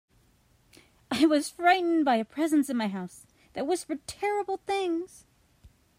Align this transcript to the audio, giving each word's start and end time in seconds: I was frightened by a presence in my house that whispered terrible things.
I 1.11 1.27
was 1.27 1.51
frightened 1.51 2.05
by 2.05 2.15
a 2.15 2.25
presence 2.25 2.71
in 2.71 2.77
my 2.77 2.87
house 2.87 3.27
that 3.53 3.67
whispered 3.67 4.07
terrible 4.07 4.57
things. 4.57 5.25